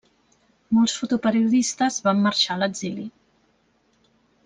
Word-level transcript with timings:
Molts 0.77 0.95
fotoperiodistes 1.01 2.01
van 2.09 2.25
marxar 2.25 2.57
a 2.57 2.59
l'exili. 2.65 3.07